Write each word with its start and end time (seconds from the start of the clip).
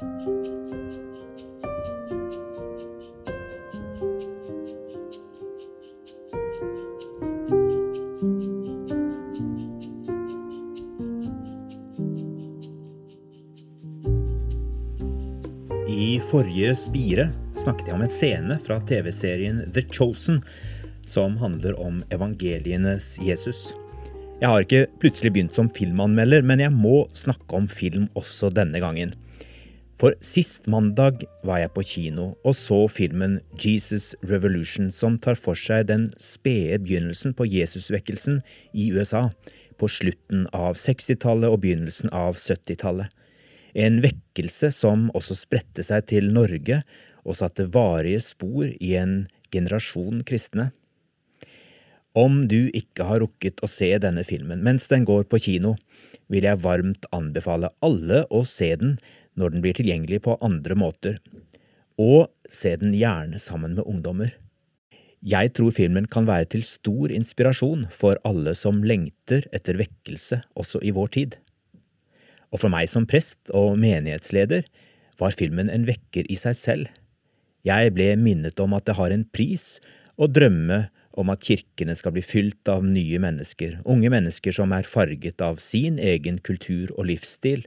I 0.00 0.06
forrige 16.30 16.72
Spire 16.74 17.28
snakket 17.52 17.88
jeg 17.90 17.92
om 17.92 18.00
en 18.00 18.08
scene 18.08 18.56
fra 18.64 18.80
TV-serien 18.80 19.66
The 19.68 19.84
Chosen, 19.92 20.40
som 21.04 21.36
handler 21.36 21.76
om 21.76 22.00
evangelienes 22.08 23.18
Jesus. 23.20 23.74
Jeg 24.40 24.48
har 24.48 24.64
ikke 24.64 24.86
plutselig 24.96 25.36
begynt 25.36 25.52
som 25.52 25.68
filmanmelder, 25.68 26.40
men 26.40 26.64
jeg 26.64 26.72
må 26.72 27.04
snakke 27.12 27.52
om 27.52 27.68
film 27.68 28.08
også 28.16 28.48
denne 28.48 28.80
gangen. 28.80 29.12
For 30.00 30.14
sist 30.24 30.64
mandag 30.72 31.26
var 31.44 31.58
jeg 31.60 31.70
på 31.76 31.82
kino 31.84 32.30
og 32.40 32.54
så 32.56 32.86
filmen 32.88 33.34
Jesus 33.60 34.14
Revolution, 34.24 34.88
som 34.88 35.18
tar 35.20 35.36
for 35.36 35.58
seg 35.58 35.90
den 35.90 36.06
spede 36.16 36.78
begynnelsen 36.80 37.34
på 37.36 37.44
Jesusvekkelsen 37.44 38.38
i 38.72 38.86
USA 38.96 39.26
på 39.76 39.90
slutten 39.92 40.46
av 40.56 40.78
60-tallet 40.80 41.52
og 41.52 41.60
begynnelsen 41.66 42.08
av 42.16 42.40
70-tallet. 42.40 43.12
En 43.76 44.00
vekkelse 44.00 44.72
som 44.72 45.10
også 45.12 45.36
spredte 45.36 45.84
seg 45.84 46.08
til 46.08 46.32
Norge 46.32 46.80
og 47.20 47.36
satte 47.36 47.68
varige 47.68 48.24
spor 48.24 48.72
i 48.72 48.96
en 48.96 49.26
generasjon 49.52 50.24
kristne. 50.24 50.70
Om 52.16 52.46
du 52.48 52.72
ikke 52.72 53.04
har 53.04 53.20
rukket 53.20 53.60
å 53.60 53.68
se 53.68 53.92
denne 54.00 54.24
filmen 54.24 54.64
mens 54.64 54.88
den 54.88 55.04
går 55.04 55.28
på 55.28 55.44
kino, 55.44 55.76
vil 56.32 56.48
jeg 56.48 56.64
varmt 56.64 57.04
anbefale 57.12 57.68
alle 57.84 58.24
å 58.32 58.46
se 58.48 58.72
den 58.80 58.96
når 59.38 59.54
den 59.54 59.64
blir 59.64 59.76
tilgjengelig 59.76 60.22
på 60.26 60.38
andre 60.44 60.76
måter, 60.78 61.18
og 62.00 62.30
se 62.50 62.74
den 62.80 62.94
gjerne 62.96 63.40
sammen 63.42 63.76
med 63.76 63.86
ungdommer. 63.86 64.32
Jeg 65.20 65.52
tror 65.52 65.74
filmen 65.76 66.06
kan 66.08 66.24
være 66.24 66.48
til 66.54 66.62
stor 66.64 67.12
inspirasjon 67.12 67.84
for 67.92 68.16
alle 68.24 68.54
som 68.56 68.80
lengter 68.80 69.44
etter 69.52 69.76
vekkelse 69.76 70.40
også 70.56 70.80
i 70.80 70.94
vår 70.96 71.10
tid. 71.18 71.36
Og 72.50 72.62
for 72.62 72.72
meg 72.72 72.88
som 72.88 73.04
prest 73.06 73.52
og 73.54 73.76
menighetsleder 73.78 74.64
var 75.20 75.36
filmen 75.36 75.68
en 75.68 75.84
vekker 75.88 76.24
i 76.32 76.38
seg 76.40 76.56
selv. 76.56 76.88
Jeg 77.68 77.92
ble 77.92 78.14
minnet 78.16 78.56
om 78.64 78.72
at 78.72 78.86
det 78.88 78.96
har 78.96 79.12
en 79.12 79.26
pris 79.28 79.76
å 80.16 80.28
drømme 80.30 80.86
om 81.20 81.32
at 81.32 81.44
kirkene 81.44 81.92
skal 81.98 82.14
bli 82.14 82.22
fylt 82.24 82.70
av 82.70 82.86
nye 82.86 83.20
mennesker, 83.20 83.80
unge 83.84 84.08
mennesker 84.12 84.54
som 84.56 84.72
er 84.72 84.88
farget 84.88 85.42
av 85.44 85.60
sin 85.60 85.98
egen 86.00 86.38
kultur 86.40 86.94
og 86.96 87.10
livsstil. 87.10 87.66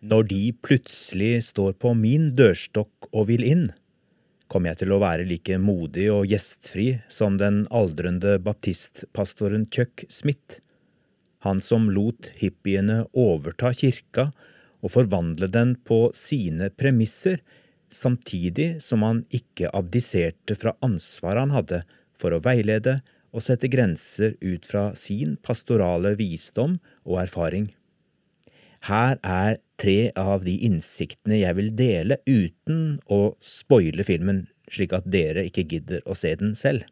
Når 0.00 0.22
de 0.30 0.40
plutselig 0.64 1.44
står 1.50 1.74
på 1.82 1.92
min 1.94 2.30
dørstokk 2.36 3.10
og 3.12 3.28
vil 3.28 3.44
inn, 3.44 3.68
kommer 4.48 4.72
jeg 4.72 4.82
til 4.82 4.94
å 4.96 5.02
være 5.02 5.28
like 5.28 5.58
modig 5.60 6.08
og 6.10 6.26
gjestfri 6.30 6.88
som 7.12 7.36
den 7.38 7.66
aldrende 7.68 8.38
baptistpastoren 8.42 9.68
Chuck 9.70 10.06
Smith 10.08 10.62
han 11.40 11.60
som 11.60 11.88
lot 11.90 12.30
hippiene 12.36 13.04
overta 13.16 13.72
kirka 13.76 14.28
og 14.80 14.92
forvandle 14.92 15.48
den 15.52 15.74
på 15.88 16.10
sine 16.16 16.70
premisser, 16.72 17.40
samtidig 17.90 18.82
som 18.84 19.04
han 19.04 19.24
ikke 19.34 19.72
abdiserte 19.76 20.56
fra 20.56 20.76
ansvaret 20.84 21.46
han 21.46 21.56
hadde 21.56 21.82
for 22.20 22.36
å 22.36 22.42
veilede 22.44 22.98
og 23.30 23.44
sette 23.44 23.70
grenser 23.72 24.36
ut 24.40 24.68
fra 24.68 24.90
sin 24.98 25.36
pastorale 25.40 26.12
visdom 26.18 26.78
og 27.06 27.20
erfaring. 27.24 27.70
Her 28.88 29.18
er 29.20 29.58
tre 29.80 30.10
av 30.16 30.46
de 30.46 30.54
innsiktene 30.64 31.42
jeg 31.42 31.56
vil 31.58 31.70
dele 31.76 32.16
uten 32.28 33.00
å 33.12 33.34
spoile 33.44 34.04
filmen, 34.06 34.46
slik 34.72 34.94
at 34.96 35.08
dere 35.08 35.44
ikke 35.48 35.66
gidder 35.68 36.04
å 36.08 36.16
se 36.16 36.32
den 36.40 36.54
selv. 36.56 36.86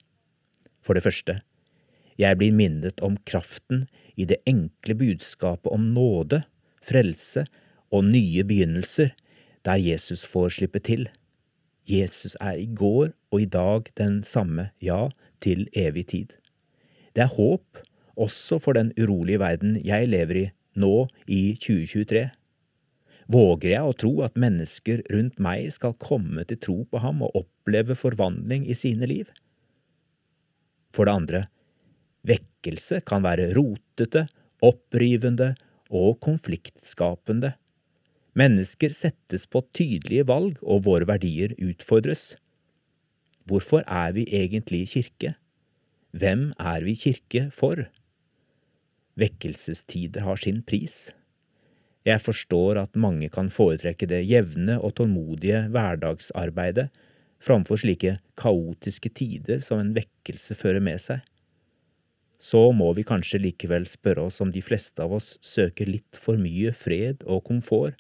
For 0.85 0.97
det 0.97 1.05
første, 1.07 1.39
jeg 2.21 2.37
blir 2.41 2.53
minnet 2.53 3.01
om 3.05 3.17
kraften 3.29 3.87
i 4.19 4.27
det 4.29 4.41
enkle 4.51 4.99
budskapet 4.99 5.71
om 5.73 5.93
nåde, 5.95 6.43
frelse 6.85 7.47
og 7.95 8.05
nye 8.11 8.45
begynnelser, 8.45 9.15
der 9.65 9.81
Jesus 9.81 10.25
får 10.29 10.59
slippe 10.59 10.83
til. 10.85 11.07
Jesus 11.89 12.37
er 12.41 12.61
i 12.61 12.69
går 12.69 13.15
og 13.33 13.41
i 13.41 13.49
dag 13.49 13.89
den 13.97 14.21
samme, 14.29 14.71
ja, 14.85 15.09
til 15.41 15.69
evig 15.73 16.09
tid. 16.13 16.35
Det 17.17 17.25
er 17.25 17.37
håp 17.37 17.81
også 18.19 18.59
for 18.61 18.77
den 18.77 18.91
urolige 18.99 19.41
verden 19.41 19.79
jeg 19.85 20.11
lever 20.11 20.43
i 20.43 20.47
nå 20.81 21.09
i 21.27 21.43
2023. 21.61 22.29
Våger 23.29 23.75
jeg 23.75 23.85
å 23.85 23.97
tro 24.01 24.13
at 24.25 24.41
mennesker 24.41 25.03
rundt 25.13 25.37
meg 25.43 25.69
skal 25.75 25.99
komme 26.01 26.47
til 26.49 26.61
tro 26.65 26.79
på 26.89 27.03
ham 27.05 27.21
og 27.27 27.37
oppleve 27.43 27.99
forvandling 27.99 28.65
i 28.65 28.77
sine 28.79 29.09
liv? 29.11 29.29
For 30.97 31.05
det 31.05 31.17
andre, 31.21 31.43
Vekkelse 32.29 33.01
kan 33.07 33.23
være 33.25 33.53
rotete, 33.57 34.27
opprivende 34.65 35.55
og 35.89 36.19
konfliktskapende. 36.25 37.55
Mennesker 38.39 38.93
settes 38.95 39.47
på 39.51 39.63
tydelige 39.75 40.27
valg, 40.29 40.59
og 40.63 40.85
våre 40.87 41.09
verdier 41.09 41.55
utfordres. 41.59 42.37
Hvorfor 43.49 43.85
er 43.87 44.13
vi 44.17 44.27
egentlig 44.35 44.85
kirke? 44.93 45.35
Hvem 46.13 46.51
er 46.59 46.85
vi 46.85 46.95
kirke 46.99 47.49
for? 47.55 47.87
Vekkelsestider 49.19 50.25
har 50.27 50.41
sin 50.41 50.63
pris. 50.63 51.13
Jeg 52.07 52.23
forstår 52.25 52.79
at 52.81 52.97
mange 52.97 53.29
kan 53.33 53.51
foretrekke 53.53 54.07
det 54.09 54.23
jevne 54.29 54.79
og 54.79 54.95
tålmodige 55.01 55.67
hverdagsarbeidet 55.75 56.89
framfor 57.43 57.81
slike 57.83 58.17
kaotiske 58.39 59.11
tider 59.19 59.61
som 59.67 59.83
en 59.83 59.93
vekkelse 59.97 60.57
fører 60.59 60.83
med 60.83 61.03
seg 61.03 61.27
så 62.39 62.61
må 62.73 62.93
vi 62.95 63.03
kanskje 63.07 63.41
likevel 63.43 63.87
spørre 63.91 64.29
oss 64.29 64.39
om 64.41 64.53
de 64.55 64.63
fleste 64.63 65.03
av 65.03 65.17
oss 65.19 65.35
søker 65.43 65.91
litt 65.91 66.19
for 66.23 66.39
mye 66.39 66.71
fred 66.77 67.25
og 67.27 67.43
komfort. 67.51 67.99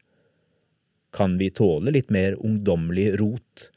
Kan 1.14 1.36
vi 1.40 1.50
tåle 1.50 1.90
litt 1.94 2.12
mer 2.14 2.36
ungdommelig 2.38 3.16
rot, 3.18 3.70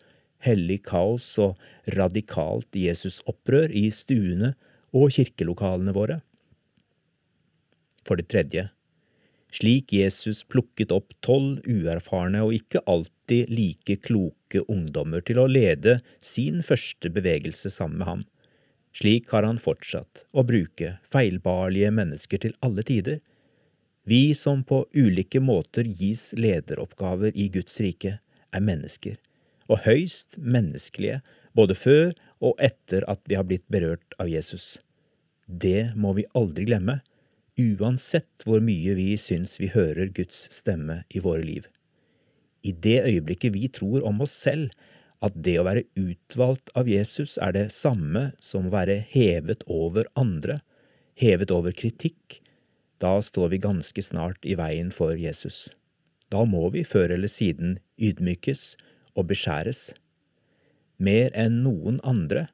hellig 0.45 0.81
kaos 0.85 1.25
og 1.41 1.57
radikalt 1.97 2.77
Jesus-opprør 2.77 3.73
i 3.73 3.87
stuene 3.93 4.53
og 4.93 5.09
kirkelokalene 5.15 5.95
våre? 5.97 6.19
For 8.07 8.17
det 8.17 8.29
tredje, 8.33 8.69
slik 9.51 9.93
Jesus 9.93 10.43
plukket 10.47 10.93
opp 10.95 11.13
tolv 11.25 11.59
uerfarne 11.69 12.41
og 12.45 12.55
ikke 12.55 12.81
alltid 12.89 13.51
like 13.51 13.97
kloke 14.05 14.63
ungdommer 14.71 15.23
til 15.27 15.41
å 15.41 15.49
lede 15.49 15.99
sin 16.23 16.61
første 16.65 17.11
bevegelse 17.13 17.71
sammen 17.73 17.99
med 18.01 18.09
ham, 18.09 18.23
slik 18.95 19.29
har 19.31 19.47
han 19.47 19.59
fortsatt 19.61 20.25
å 20.33 20.43
bruke 20.47 20.95
feilbarlige 21.11 21.91
mennesker 21.95 22.41
til 22.43 22.55
alle 22.65 22.83
tider. 22.87 23.19
Vi 24.07 24.33
som 24.35 24.63
på 24.67 24.83
ulike 24.95 25.39
måter 25.43 25.87
gis 25.87 26.31
lederoppgaver 26.35 27.35
i 27.37 27.47
Guds 27.53 27.77
rike, 27.83 28.17
er 28.51 28.63
mennesker, 28.65 29.15
og 29.71 29.85
høyst 29.85 30.35
menneskelige 30.41 31.21
både 31.55 31.75
før 31.77 32.11
og 32.43 32.57
etter 32.59 33.05
at 33.11 33.21
vi 33.29 33.37
har 33.37 33.47
blitt 33.47 33.67
berørt 33.71 34.17
av 34.19 34.27
Jesus. 34.31 34.75
Det 35.45 35.91
må 35.95 36.15
vi 36.17 36.27
aldri 36.35 36.65
glemme, 36.67 36.99
uansett 37.59 38.45
hvor 38.45 38.61
mye 38.63 38.95
vi 38.95 39.13
syns 39.19 39.57
vi 39.59 39.71
hører 39.73 40.11
Guds 40.15 40.47
stemme 40.53 41.03
i 41.09 41.21
våre 41.23 41.43
liv. 41.43 41.67
I 42.61 42.71
det 42.71 43.01
øyeblikket 43.07 43.55
vi 43.55 43.67
tror 43.73 44.05
om 44.07 44.21
oss 44.21 44.33
selv 44.33 44.71
at 45.21 45.35
det 45.45 45.57
å 45.61 45.65
være 45.67 45.85
utvalgt 45.99 46.71
av 46.77 46.89
Jesus 46.89 47.37
er 47.41 47.53
det 47.57 47.67
samme 47.73 48.31
som 48.41 48.67
å 48.67 48.73
være 48.73 49.01
hevet 49.11 49.65
over 49.69 50.07
andre, 50.17 50.59
hevet 51.17 51.53
over 51.53 51.75
kritikk, 51.77 52.39
da 53.01 53.17
står 53.21 53.53
vi 53.53 53.61
ganske 53.61 54.01
snart 54.05 54.45
i 54.45 54.55
veien 54.57 54.91
for 54.93 55.17
Jesus. 55.17 55.69
Da 56.29 56.45
må 56.45 56.69
vi 56.73 56.85
før 56.85 57.13
eller 57.13 57.29
siden 57.29 57.79
ydmykes 58.01 58.75
og 59.17 59.27
beskjæres. 59.31 59.91
Mer 61.01 61.33
enn 61.37 61.61
noen 61.65 61.97
andre 62.07 62.47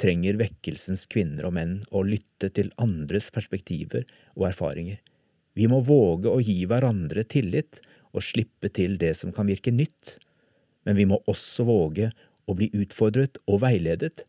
trenger 0.00 0.38
vekkelsens 0.40 1.06
kvinner 1.10 1.46
og 1.48 1.54
menn 1.56 1.74
å 1.94 2.02
lytte 2.06 2.50
til 2.54 2.72
andres 2.82 3.30
perspektiver 3.34 4.06
og 4.34 4.48
erfaringer. 4.50 5.00
Vi 5.54 5.68
må 5.70 5.80
våge 5.86 6.30
å 6.30 6.40
gi 6.42 6.64
hverandre 6.66 7.22
tillit 7.30 7.80
og 8.14 8.24
slippe 8.26 8.70
til 8.74 8.96
det 8.98 9.14
som 9.18 9.32
kan 9.34 9.46
virke 9.50 9.74
nytt, 9.74 10.18
men 10.84 10.98
vi 10.98 11.06
må 11.08 11.20
også 11.30 11.66
våge 11.68 12.10
å 12.44 12.56
bli 12.58 12.68
utfordret 12.76 13.38
og 13.46 13.62
veiledet, 13.62 14.24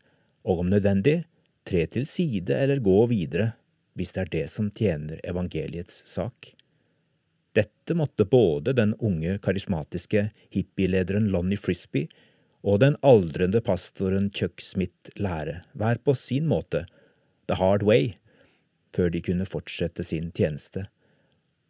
og 0.46 0.62
om 0.62 0.70
nødvendig 0.70 1.24
tre 1.66 1.82
til 1.90 2.06
side 2.08 2.54
eller 2.54 2.82
gå 2.84 3.00
videre 3.10 3.52
hvis 3.98 4.12
det 4.14 4.22
er 4.22 4.32
det 4.34 4.44
som 4.52 4.70
tjener 4.70 5.20
evangeliets 5.26 6.04
sak. 6.06 6.52
Dette 7.56 7.96
måtte 7.96 8.26
både 8.28 8.74
den 8.76 8.92
unge, 9.00 9.38
karismatiske 9.42 10.28
hippielederen 10.52 11.30
Lonnie 11.32 11.58
Frisbee 11.58 12.10
og 12.66 12.80
den 12.82 12.96
aldrende 13.06 13.62
pastoren 13.62 14.28
Chuck 14.34 14.60
Smith 14.64 15.14
lære, 15.16 15.62
hver 15.78 16.00
på 16.02 16.16
sin 16.18 16.48
måte, 16.50 16.84
the 17.46 17.58
hard 17.60 17.86
way, 17.86 18.16
før 18.94 19.12
de 19.14 19.22
kunne 19.22 19.46
fortsette 19.46 20.04
sin 20.06 20.32
tjeneste, 20.34 20.88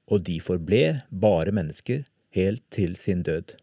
og 0.09 0.25
de 0.25 0.39
forble 0.41 1.03
bare 1.11 1.53
mennesker 1.53 2.07
helt 2.37 2.65
til 2.73 2.97
sin 2.97 3.23
død. 3.27 3.57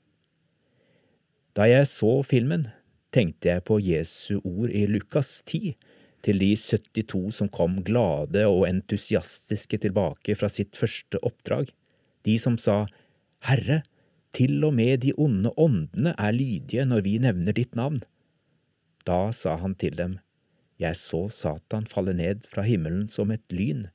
Da 1.57 1.65
jeg 1.69 1.89
så 1.89 2.21
filmen, 2.25 2.67
tenkte 3.13 3.49
jeg 3.49 3.65
på 3.65 3.79
Jesu 3.81 4.39
ord 4.43 4.69
i 4.73 4.85
Lukas 4.89 5.41
10, 5.45 5.73
til 6.23 6.39
de 6.39 6.53
72 6.55 7.39
som 7.39 7.49
kom 7.51 7.81
glade 7.85 8.45
og 8.47 8.65
entusiastiske 8.69 9.81
tilbake 9.83 10.37
fra 10.39 10.49
sitt 10.49 10.77
første 10.79 11.19
oppdrag, 11.25 11.73
de 12.23 12.37
som 12.39 12.55
sa, 12.61 12.85
Herre, 13.43 13.81
til 14.33 14.63
og 14.65 14.73
med 14.77 15.03
de 15.05 15.13
onde 15.21 15.51
åndene 15.61 16.15
er 16.17 16.35
lydige 16.35 16.85
når 16.89 17.05
vi 17.05 17.17
nevner 17.21 17.55
ditt 17.55 17.77
navn. 17.77 17.99
Da 19.05 19.31
sa 19.35 19.57
han 19.61 19.75
til 19.75 19.97
dem, 19.99 20.19
Jeg 20.81 20.97
så 20.97 21.27
Satan 21.29 21.85
falle 21.85 22.15
ned 22.17 22.47
fra 22.49 22.63
himmelen 22.65 23.05
som 23.07 23.31
et 23.31 23.45
lyn. 23.53 23.87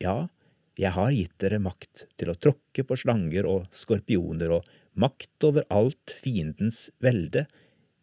Ja, 0.00 0.28
jeg 0.76 0.92
har 0.96 1.12
gitt 1.12 1.36
dere 1.40 1.60
makt 1.62 2.06
til 2.16 2.32
å 2.32 2.38
tråkke 2.40 2.84
på 2.88 2.96
slanger 2.96 3.46
og 3.48 3.68
skorpioner 3.72 4.56
og 4.58 4.66
makt 4.96 5.44
over 5.44 5.66
alt 5.72 6.14
fiendens 6.16 6.86
velde. 7.04 7.44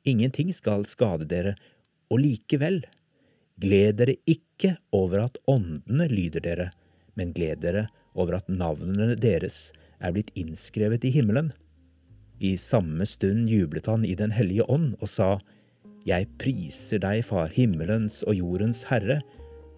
Ingenting 0.05 0.53
skal 0.53 0.85
skade 0.89 1.27
dere, 1.29 1.55
og 2.13 2.21
likevel, 2.21 2.83
gled 3.61 3.97
dere 4.01 4.17
ikke 4.29 4.75
over 4.93 5.25
at 5.25 5.37
åndene 5.49 6.07
lyder 6.11 6.45
dere, 6.45 6.69
men 7.17 7.33
gled 7.33 7.61
dere 7.65 7.87
over 8.13 8.37
at 8.39 8.49
navnene 8.49 9.17
deres 9.17 9.71
er 10.03 10.13
blitt 10.15 10.31
innskrevet 10.39 11.05
i 11.07 11.13
himmelen. 11.13 11.51
I 12.43 12.55
samme 12.59 13.05
stund 13.07 13.49
jublet 13.51 13.87
han 13.87 14.03
i 14.05 14.15
Den 14.19 14.33
hellige 14.35 14.67
ånd 14.69 14.95
og 14.99 15.09
sa, 15.09 15.37
Jeg 16.05 16.27
priser 16.37 16.99
deg, 16.99 17.23
Far, 17.23 17.47
himmelens 17.47 18.23
og 18.27 18.35
jordens 18.35 18.83
Herre, 18.89 19.21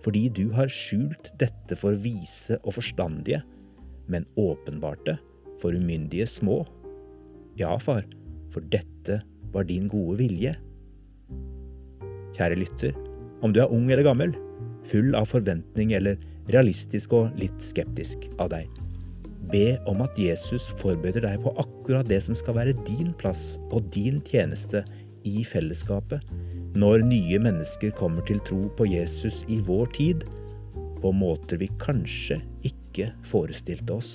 fordi 0.03 0.27
du 0.29 0.49
har 0.53 0.69
skjult 0.69 1.31
dette 1.39 1.77
for 1.77 1.97
vise 2.01 2.57
og 2.63 2.77
forstandige, 2.77 3.43
men 4.09 4.25
åpenbart 4.37 5.05
det 5.05 5.17
for 5.61 5.73
umyndige 5.73 6.27
små. 6.27 6.63
Ja, 7.57 7.77
far, 7.77 8.03
for 8.51 8.65
dette 8.73 9.21
var 9.53 9.65
din 9.69 9.87
gode 9.89 10.19
vilje. 10.19 10.55
Kjære 12.35 12.59
lytter, 12.59 12.97
om 13.41 13.53
du 13.55 13.61
er 13.63 13.71
ung 13.71 13.87
eller 13.89 14.05
gammel, 14.05 14.35
full 14.85 15.15
av 15.17 15.29
forventning 15.31 15.95
eller 15.95 16.19
realistisk 16.51 17.15
og 17.15 17.37
litt 17.39 17.61
skeptisk 17.63 18.27
av 18.37 18.51
deg. 18.53 18.84
Be 19.51 19.75
om 19.89 20.01
at 20.05 20.17
Jesus 20.19 20.67
forbereder 20.81 21.25
deg 21.27 21.43
på 21.43 21.53
akkurat 21.61 22.07
det 22.09 22.21
som 22.25 22.37
skal 22.37 22.57
være 22.57 22.77
din 22.87 23.13
plass 23.19 23.55
og 23.69 23.91
din 23.93 24.21
tjeneste 24.25 24.83
i 25.25 25.43
fellesskapet 25.47 26.23
når 26.75 27.05
nye 27.07 27.39
mennesker 27.39 27.93
kommer 27.95 28.25
til 28.27 28.41
tro 28.43 28.65
på 28.75 28.87
Jesus 28.89 29.43
i 29.47 29.61
vår 29.63 29.93
tid, 29.95 30.25
på 30.99 31.11
måter 31.15 31.59
vi 31.61 31.69
kanskje 31.79 32.41
ikke 32.67 33.13
forestilte 33.27 33.95
oss. 33.95 34.13